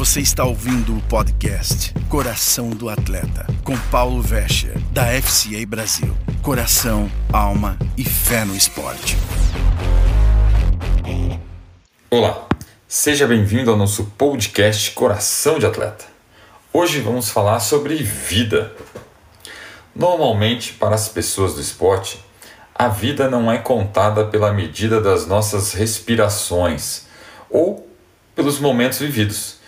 [0.00, 6.16] Você está ouvindo o podcast Coração do Atleta, com Paulo Vescher, da FCA Brasil.
[6.42, 9.18] Coração, alma e fé no esporte.
[12.10, 12.48] Olá,
[12.88, 16.06] seja bem-vindo ao nosso podcast Coração de Atleta.
[16.72, 18.72] Hoje vamos falar sobre vida.
[19.94, 22.24] Normalmente, para as pessoas do esporte,
[22.74, 27.04] a vida não é contada pela medida das nossas respirações
[27.50, 27.86] ou
[28.34, 29.59] pelos momentos vividos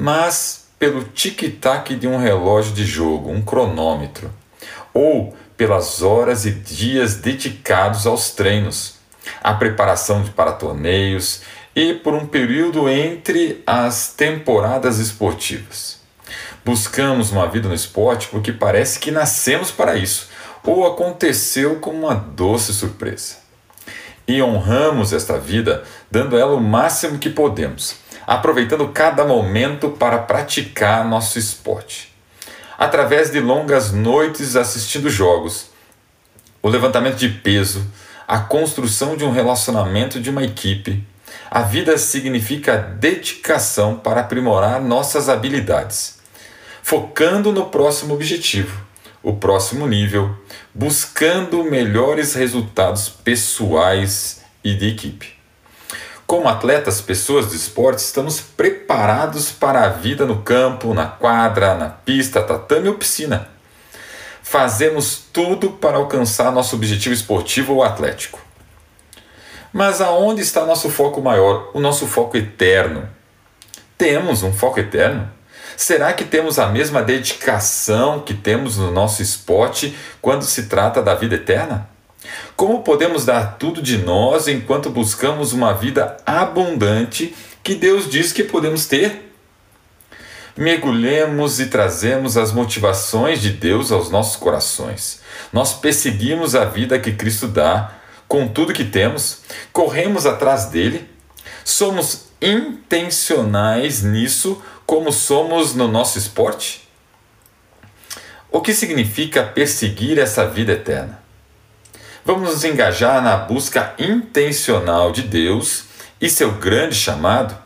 [0.00, 4.32] mas pelo tic-tac de um relógio de jogo, um cronômetro,
[4.94, 8.94] ou pelas horas e dias dedicados aos treinos,
[9.42, 11.42] à preparação para torneios
[11.74, 15.98] e por um período entre as temporadas esportivas.
[16.64, 20.28] Buscamos uma vida no esporte porque parece que nascemos para isso,
[20.64, 23.38] ou aconteceu como uma doce surpresa.
[24.28, 27.96] E honramos esta vida dando ela o máximo que podemos
[28.28, 32.12] aproveitando cada momento para praticar nosso esporte.
[32.76, 35.70] Através de longas noites assistindo jogos,
[36.60, 37.90] o levantamento de peso,
[38.26, 41.02] a construção de um relacionamento de uma equipe,
[41.50, 46.18] a vida significa dedicação para aprimorar nossas habilidades,
[46.82, 48.78] focando no próximo objetivo,
[49.22, 50.36] o próximo nível,
[50.74, 55.37] buscando melhores resultados pessoais e de equipe.
[56.28, 61.88] Como atletas, pessoas de esporte, estamos preparados para a vida no campo, na quadra, na
[61.88, 63.48] pista, tatame ou piscina.
[64.42, 68.38] Fazemos tudo para alcançar nosso objetivo esportivo ou atlético.
[69.72, 73.08] Mas aonde está nosso foco maior, o nosso foco eterno?
[73.96, 75.30] Temos um foco eterno?
[75.78, 81.14] Será que temos a mesma dedicação que temos no nosso esporte quando se trata da
[81.14, 81.88] vida eterna?
[82.56, 88.42] Como podemos dar tudo de nós enquanto buscamos uma vida abundante que Deus diz que
[88.42, 89.32] podemos ter?
[90.56, 95.20] Mergulhemos e trazemos as motivações de Deus aos nossos corações.
[95.52, 97.92] Nós perseguimos a vida que Cristo dá
[98.26, 99.42] com tudo que temos,
[99.72, 101.08] corremos atrás dele,
[101.64, 106.88] somos intencionais nisso como somos no nosso esporte?
[108.50, 111.17] O que significa perseguir essa vida eterna?
[112.28, 115.84] Vamos nos engajar na busca intencional de Deus
[116.20, 117.56] e seu grande chamado?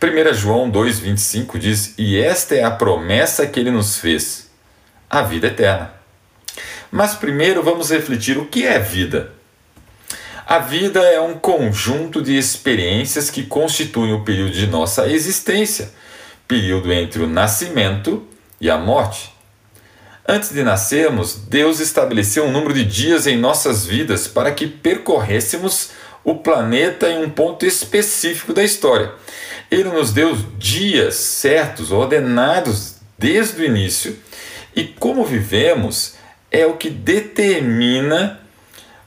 [0.00, 4.48] 1 João 2,25 diz: E esta é a promessa que ele nos fez,
[5.10, 5.92] a vida eterna.
[6.88, 9.32] Mas primeiro vamos refletir o que é vida.
[10.46, 15.90] A vida é um conjunto de experiências que constituem o período de nossa existência,
[16.46, 18.24] período entre o nascimento
[18.60, 19.39] e a morte.
[20.32, 25.90] Antes de nascermos, Deus estabeleceu um número de dias em nossas vidas para que percorrêssemos
[26.22, 29.10] o planeta em um ponto específico da história.
[29.68, 34.16] Ele nos deu dias certos, ordenados desde o início,
[34.76, 36.14] e como vivemos
[36.48, 38.38] é o que determina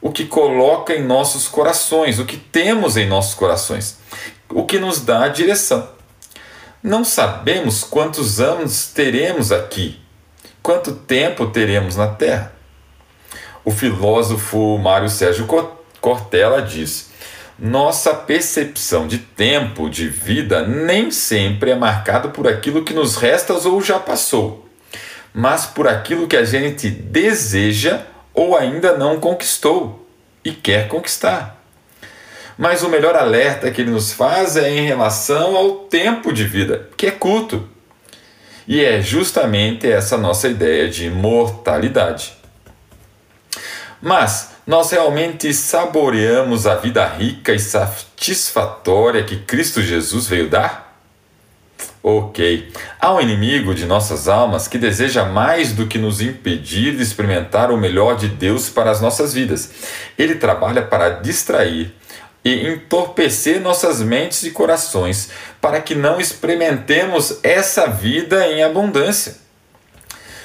[0.01, 3.97] o que coloca em nossos corações, o que temos em nossos corações,
[4.49, 5.87] o que nos dá a direção.
[6.83, 10.02] Não sabemos quantos anos teremos aqui,
[10.63, 12.53] Quanto tempo teremos na Terra?
[13.65, 15.45] O filósofo Mário Sérgio
[15.99, 17.11] Cortella diz:
[17.59, 23.53] nossa percepção de tempo, de vida, nem sempre é marcado por aquilo que nos resta
[23.53, 24.65] ou já passou,
[25.33, 28.03] mas por aquilo que a gente deseja
[28.33, 30.07] ou ainda não conquistou
[30.45, 31.61] e quer conquistar.
[32.57, 36.89] Mas o melhor alerta que ele nos faz é em relação ao tempo de vida,
[36.95, 37.72] que é curto.
[38.67, 42.33] E é justamente essa nossa ideia de mortalidade.
[44.01, 50.83] Mas nós realmente saboreamos a vida rica e satisfatória que Cristo Jesus veio dar?
[52.01, 52.69] Ok,
[52.99, 57.71] há um inimigo de nossas almas que deseja mais do que nos impedir de experimentar
[57.71, 59.71] o melhor de Deus para as nossas vidas.
[60.17, 61.93] Ele trabalha para distrair,
[62.43, 65.29] e entorpecer nossas mentes e corações,
[65.61, 69.37] para que não experimentemos essa vida em abundância.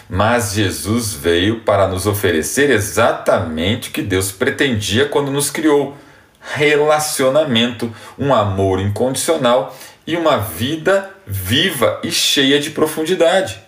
[0.08, 5.96] Mas Jesus veio para nos oferecer exatamente o que Deus pretendia quando nos criou:
[6.40, 9.76] relacionamento, um amor incondicional
[10.06, 13.60] e uma vida viva e cheia de profundidade.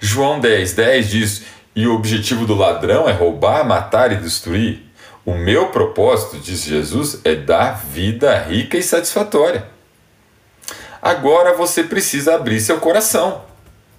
[0.00, 1.42] João 10,10 10 diz:
[1.76, 4.91] E o objetivo do ladrão é roubar, matar e destruir.
[5.24, 9.66] O meu propósito, diz Jesus, é dar vida rica e satisfatória.
[11.00, 13.42] Agora você precisa abrir seu coração.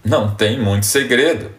[0.04, 1.50] Não tem muito segredo.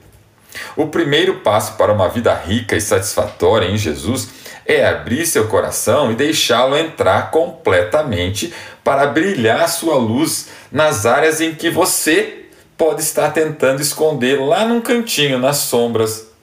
[0.76, 4.28] O primeiro passo para uma vida rica e satisfatória em Jesus
[4.66, 8.52] é abrir seu coração e deixá-lo entrar completamente
[8.82, 12.46] para brilhar sua luz nas áreas em que você
[12.76, 16.33] pode estar tentando esconder lá num cantinho, nas sombras.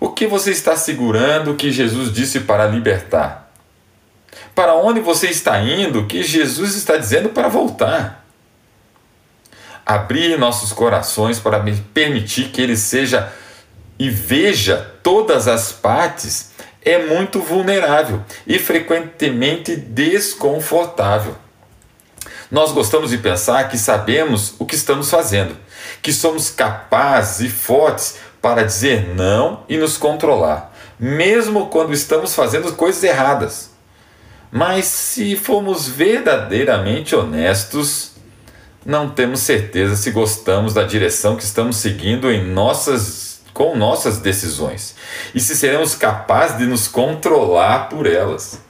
[0.00, 3.52] O que você está segurando que Jesus disse para libertar?
[4.54, 8.26] Para onde você está indo que Jesus está dizendo para voltar?
[9.84, 11.62] Abrir nossos corações para
[11.92, 13.30] permitir que Ele seja
[13.98, 16.52] e veja todas as partes
[16.82, 21.36] é muito vulnerável e frequentemente desconfortável.
[22.50, 25.56] Nós gostamos de pensar que sabemos o que estamos fazendo,
[26.00, 32.72] que somos capazes e fortes para dizer não e nos controlar, mesmo quando estamos fazendo
[32.72, 33.70] coisas erradas.
[34.50, 38.12] Mas se formos verdadeiramente honestos,
[38.84, 44.94] não temos certeza se gostamos da direção que estamos seguindo em nossas com nossas decisões
[45.34, 48.60] e se seremos capazes de nos controlar por elas.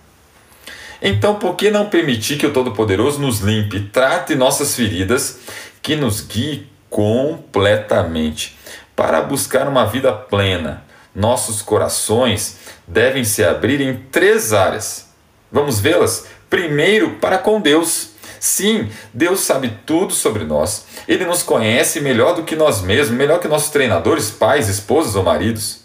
[1.02, 5.38] Então, por que não permitir que o Todo-Poderoso nos limpe, trate nossas feridas,
[5.80, 8.58] que nos guie completamente
[9.00, 10.84] para buscar uma vida plena?
[11.14, 15.08] Nossos corações devem se abrir em três áreas.
[15.50, 16.26] Vamos vê-las?
[16.50, 20.84] Primeiro, para com Deus Sim, Deus sabe tudo sobre nós.
[21.08, 25.22] Ele nos conhece melhor do que nós mesmos, melhor que nossos treinadores, pais, esposas ou
[25.22, 25.80] maridos.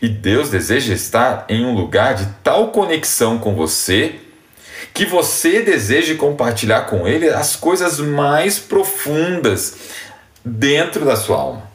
[0.00, 4.16] E Deus deseja estar em um lugar de tal conexão com você
[4.94, 9.76] que você deseje compartilhar com Ele as coisas mais profundas
[10.44, 11.67] dentro da sua alma.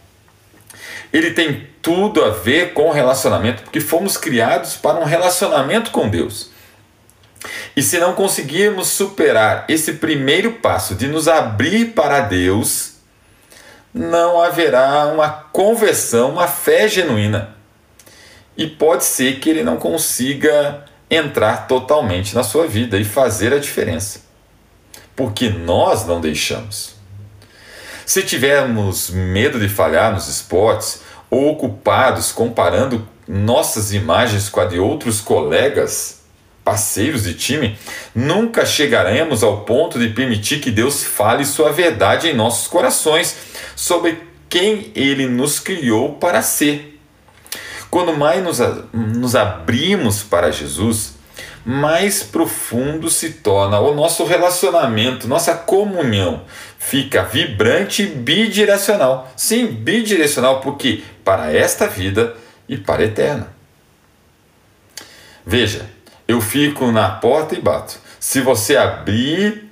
[1.13, 6.49] Ele tem tudo a ver com relacionamento, porque fomos criados para um relacionamento com Deus.
[7.75, 12.93] E se não conseguirmos superar esse primeiro passo de nos abrir para Deus,
[13.93, 17.55] não haverá uma conversão, uma fé genuína.
[18.57, 23.59] E pode ser que ele não consiga entrar totalmente na sua vida e fazer a
[23.59, 24.21] diferença.
[25.15, 26.95] Porque nós não deixamos.
[28.05, 31.02] Se tivermos medo de falhar nos esportes
[31.33, 36.21] ocupados comparando nossas imagens com a de outros colegas,
[36.63, 37.77] parceiros de time,
[38.13, 43.35] nunca chegaremos ao ponto de permitir que Deus fale sua verdade em nossos corações
[43.75, 46.99] sobre quem Ele nos criou para ser.
[47.89, 48.59] Quando mais nos,
[48.93, 51.13] nos abrimos para Jesus,
[51.65, 56.41] mais profundo se torna o nosso relacionamento, nossa comunhão
[56.77, 59.31] fica vibrante e bidirecional.
[59.37, 62.35] Sim, bidirecional, porque para esta vida
[62.67, 63.47] e para a eterna.
[65.45, 65.89] Veja,
[66.27, 67.99] eu fico na porta e bato.
[68.19, 69.69] Se você abrir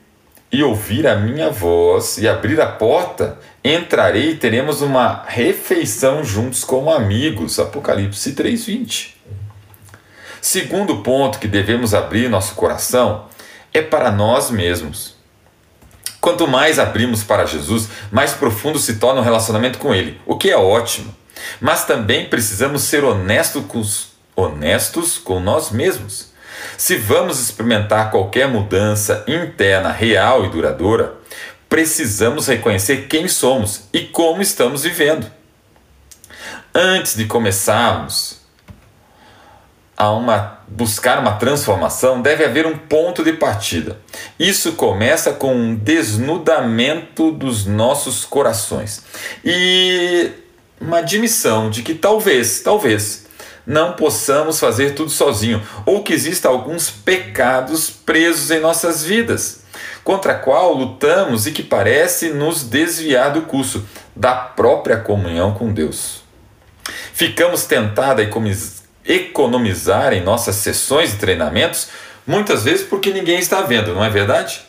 [0.52, 6.64] e ouvir a minha voz e abrir a porta, entrarei e teremos uma refeição juntos
[6.64, 7.58] como amigos.
[7.58, 9.16] Apocalipse 3:20.
[10.42, 13.26] Segundo ponto que devemos abrir nosso coração
[13.74, 15.16] é para nós mesmos.
[16.20, 20.52] Quanto mais abrimos para Jesus, mais profundo se torna o relacionamento com Ele, o que
[20.52, 21.16] é ótimo.
[21.60, 23.84] Mas também precisamos ser honestos com,
[24.36, 26.32] honestos com nós mesmos.
[26.78, 31.16] Se vamos experimentar qualquer mudança interna real e duradoura,
[31.70, 35.26] precisamos reconhecer quem somos e como estamos vivendo.
[36.74, 38.42] Antes de começarmos
[40.02, 44.00] a uma, buscar uma transformação, deve haver um ponto de partida.
[44.40, 49.04] Isso começa com um desnudamento dos nossos corações
[49.46, 50.32] e
[50.82, 53.28] uma admissão de que talvez, talvez,
[53.66, 59.62] não possamos fazer tudo sozinho, ou que exista alguns pecados presos em nossas vidas,
[60.04, 63.86] contra qual lutamos e que parece nos desviar do curso
[64.16, 66.24] da própria comunhão com Deus.
[67.14, 71.90] Ficamos tentados a economizar em nossas sessões e treinamentos,
[72.26, 74.62] muitas vezes porque ninguém está vendo, não é verdade?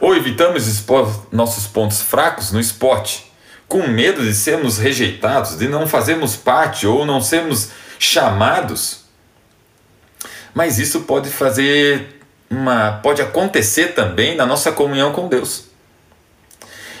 [0.00, 3.25] Ou evitamos expor nossos pontos fracos no esporte,
[3.68, 9.04] com medo de sermos rejeitados, de não fazermos parte ou não sermos chamados,
[10.54, 15.66] mas isso pode fazer uma pode acontecer também na nossa comunhão com Deus.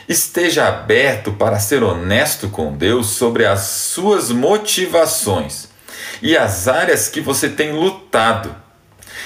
[0.08, 5.68] Esteja aberto para ser honesto com Deus sobre as suas motivações
[6.22, 8.54] e as áreas que você tem lutado,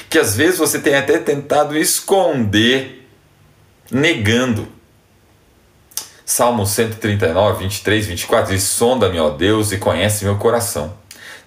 [0.09, 3.09] que às vezes você tem até tentado esconder,
[3.90, 4.68] negando.
[6.30, 10.94] Salmo 139, 23, 24 diz: Sonda-me, ó Deus, e conhece meu coração.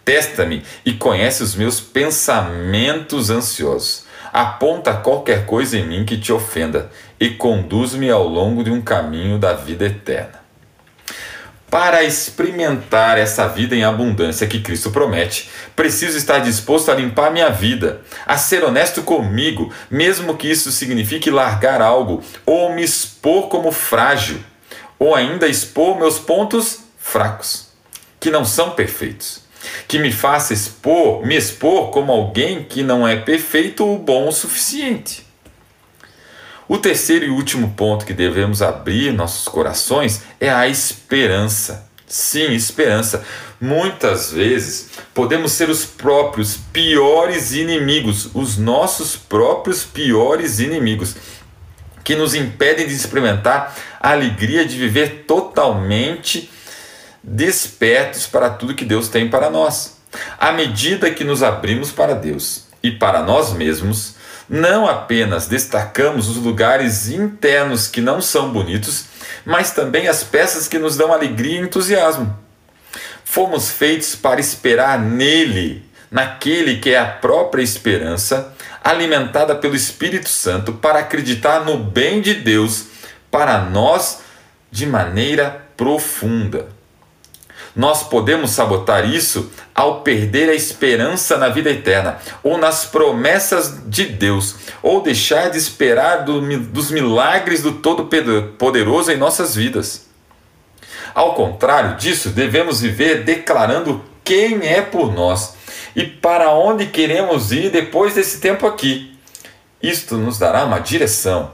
[0.03, 4.03] Testa-me e conhece os meus pensamentos ansiosos.
[4.33, 9.39] Aponta qualquer coisa em mim que te ofenda e conduz-me ao longo de um caminho
[9.39, 10.43] da vida eterna.
[11.71, 17.49] Para experimentar essa vida em abundância que Cristo promete, preciso estar disposto a limpar minha
[17.49, 23.71] vida, a ser honesto comigo, mesmo que isso signifique largar algo ou me expor como
[23.71, 24.43] frágil,
[24.97, 27.67] ou ainda expor meus pontos fracos,
[28.19, 29.41] que não são perfeitos,
[29.87, 34.31] que me faça expor, me expor como alguém que não é perfeito ou bom o
[34.31, 35.25] suficiente.
[36.67, 41.89] O terceiro e último ponto que devemos abrir nossos corações é a esperança.
[42.07, 43.23] Sim, esperança.
[43.59, 51.15] Muitas vezes podemos ser os próprios piores inimigos, os nossos próprios piores inimigos,
[52.03, 56.51] que nos impedem de experimentar a alegria de viver totalmente
[57.23, 59.97] despertos para tudo que Deus tem para nós.
[60.37, 64.15] À medida que nos abrimos para Deus e para nós mesmos,
[64.49, 69.05] não apenas destacamos os lugares internos que não são bonitos,
[69.45, 72.37] mas também as peças que nos dão alegria e entusiasmo.
[73.23, 75.83] Fomos feitos para esperar nele,
[76.13, 78.53] naquele que é a própria esperança,
[78.83, 82.85] alimentada pelo Espírito Santo, para acreditar no bem de Deus
[83.31, 84.21] para nós
[84.71, 86.67] de maneira profunda.
[87.75, 94.05] Nós podemos sabotar isso ao perder a esperança na vida eterna, ou nas promessas de
[94.05, 100.07] Deus, ou deixar de esperar do, dos milagres do Todo-Poderoso em nossas vidas.
[101.15, 105.62] Ao contrário disso, devemos viver declarando quem é por nós
[105.95, 109.17] e para onde queremos ir depois desse tempo aqui.
[109.81, 111.51] Isto nos dará uma direção.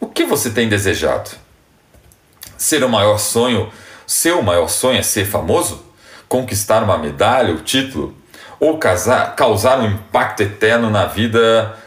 [0.00, 1.30] O que você tem desejado?
[2.56, 3.70] Ser o maior sonho
[4.08, 5.84] seu maior sonho é ser famoso?
[6.26, 8.16] Conquistar uma medalha, o título?
[8.58, 11.78] Ou casar, causar um impacto eterno na vida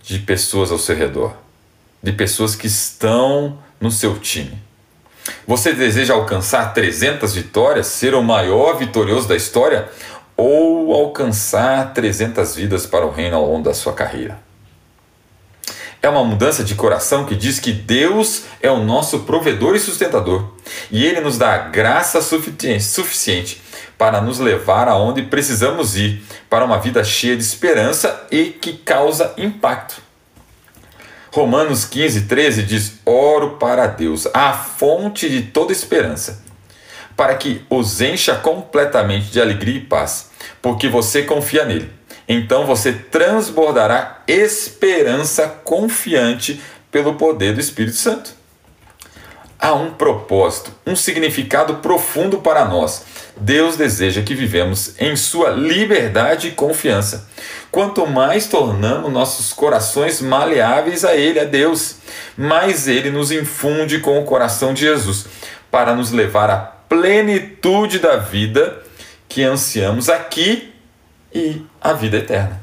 [0.00, 1.34] de pessoas ao seu redor?
[2.00, 4.56] De pessoas que estão no seu time?
[5.44, 9.88] Você deseja alcançar 300 vitórias, ser o maior vitorioso da história?
[10.36, 14.38] Ou alcançar 300 vidas para o reino ao longo da sua carreira?
[16.04, 20.50] É uma mudança de coração que diz que Deus é o nosso provedor e sustentador,
[20.90, 23.62] e Ele nos dá graça suficiente
[23.96, 29.32] para nos levar aonde precisamos ir, para uma vida cheia de esperança e que causa
[29.38, 30.02] impacto.
[31.32, 36.43] Romanos 15, 13 diz: Oro para Deus, a fonte de toda esperança,
[37.16, 40.30] para que os encha completamente de alegria e paz,
[40.60, 41.90] porque você confia nele
[42.28, 48.32] então você transbordará esperança confiante pelo poder do Espírito Santo.
[49.58, 53.04] Há um propósito, um significado profundo para nós.
[53.36, 57.28] Deus deseja que vivemos em sua liberdade e confiança.
[57.70, 61.96] Quanto mais tornamos nossos corações maleáveis a Ele, a Deus,
[62.36, 65.26] mais Ele nos infunde com o coração de Jesus,
[65.70, 68.82] para nos levar à plenitude da vida
[69.28, 70.72] que ansiamos aqui
[71.32, 72.62] e a vida eterna.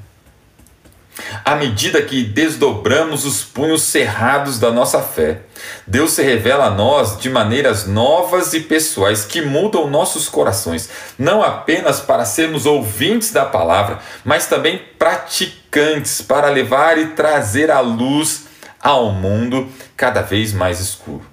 [1.43, 5.41] À medida que desdobramos os punhos cerrados da nossa fé,
[5.85, 11.43] Deus se revela a nós de maneiras novas e pessoais que mudam nossos corações, não
[11.43, 18.45] apenas para sermos ouvintes da palavra, mas também praticantes para levar e trazer a luz
[18.79, 21.31] ao mundo cada vez mais escuro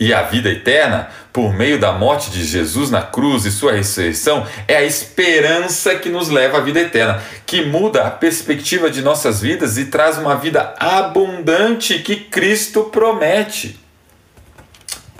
[0.00, 4.46] e a vida eterna, por meio da morte de Jesus na cruz e sua ressurreição,
[4.66, 9.40] é a esperança que nos leva à vida eterna, que muda a perspectiva de nossas
[9.40, 13.78] vidas e traz uma vida abundante que Cristo promete.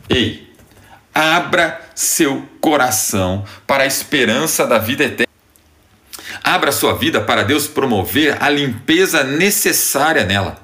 [0.08, 0.52] Ei,
[1.14, 5.30] abra seu coração para a esperança da vida eterna.
[6.42, 10.58] Abra sua vida para Deus promover a limpeza necessária nela.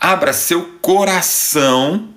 [0.00, 2.13] Abra seu coração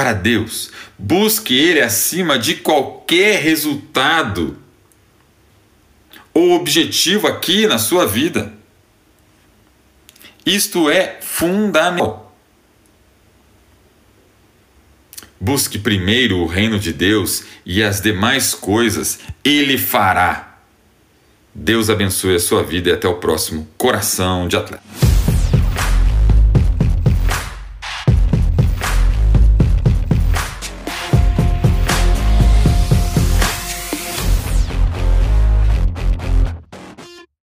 [0.00, 0.70] para Deus.
[0.98, 4.56] Busque Ele acima de qualquer resultado
[6.32, 8.50] ou objetivo aqui na sua vida.
[10.46, 12.34] Isto é fundamental.
[15.38, 20.60] Busque primeiro o reino de Deus e as demais coisas Ele fará.
[21.54, 25.09] Deus abençoe a sua vida e até o próximo Coração de Atleta.